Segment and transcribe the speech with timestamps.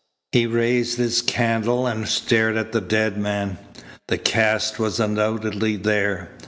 [0.31, 3.59] He raised his candle and stared at the dead man.
[4.07, 6.31] The cast was undoubtedly there.